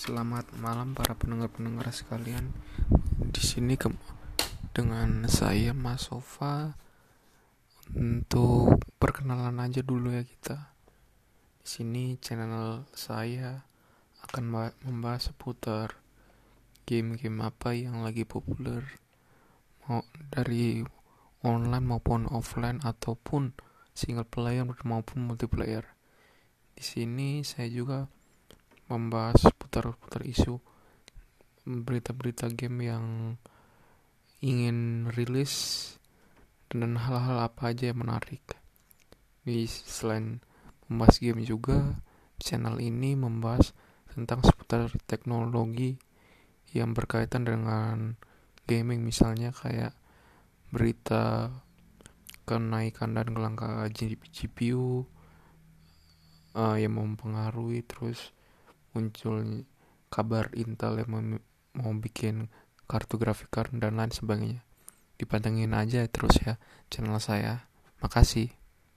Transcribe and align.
Selamat 0.00 0.48
malam 0.56 0.96
para 0.96 1.12
pendengar-pendengar 1.12 1.92
sekalian. 1.92 2.56
Di 3.20 3.44
sini 3.44 3.76
ke 3.76 3.92
dengan 4.72 5.28
saya 5.28 5.76
Mas 5.76 6.08
Sofa 6.08 6.72
untuk 7.92 8.80
perkenalan 8.96 9.60
aja 9.60 9.84
dulu 9.84 10.08
ya 10.08 10.24
kita. 10.24 10.72
Di 11.60 11.68
sini 11.68 12.16
channel 12.16 12.88
saya 12.96 13.68
akan 14.24 14.72
membahas 14.88 15.36
seputar 15.36 16.00
game-game 16.88 17.44
apa 17.44 17.76
yang 17.76 18.00
lagi 18.00 18.24
populer 18.24 18.80
mau 19.84 20.00
dari 20.32 20.80
online 21.44 21.84
maupun 21.84 22.24
offline 22.32 22.80
ataupun 22.80 23.52
single 23.92 24.24
player 24.24 24.64
maupun 24.80 25.28
multiplayer. 25.28 25.84
Di 26.72 26.88
sini 26.88 27.44
saya 27.44 27.68
juga 27.68 28.08
membahas 28.88 29.59
putar-putar 29.70 30.26
isu 30.26 30.58
berita-berita 31.62 32.50
game 32.50 32.90
yang 32.90 33.06
ingin 34.42 35.06
rilis 35.14 35.54
dan 36.66 36.98
hal-hal 36.98 37.38
apa 37.46 37.70
aja 37.70 37.94
yang 37.94 38.02
menarik. 38.02 38.42
Di 39.46 39.70
selain 39.70 40.42
membahas 40.90 41.22
game 41.22 41.46
juga, 41.46 42.02
channel 42.42 42.82
ini 42.82 43.14
membahas 43.14 43.70
tentang 44.10 44.42
seputar 44.42 44.90
teknologi 45.06 45.94
yang 46.74 46.90
berkaitan 46.90 47.46
dengan 47.46 48.18
gaming 48.66 49.06
misalnya 49.06 49.54
kayak 49.54 49.94
berita 50.74 51.54
kenaikan 52.42 53.14
dan 53.14 53.30
kelangkaan 53.30 53.86
GPU 54.34 55.06
uh, 56.58 56.74
yang 56.74 56.98
mempengaruhi 56.98 57.86
terus 57.86 58.34
muncul 58.92 59.66
kabar 60.10 60.50
Intel 60.58 61.00
yang 61.00 61.40
mau, 61.74 61.92
bikin 61.96 62.50
kartu 62.90 63.16
grafik 63.16 63.50
dan 63.78 63.96
lain 63.96 64.10
sebagainya. 64.10 64.62
Dipantengin 65.16 65.72
aja 65.72 66.04
terus 66.10 66.36
ya 66.42 66.58
channel 66.90 67.20
saya. 67.22 67.70
Makasih 68.00 68.59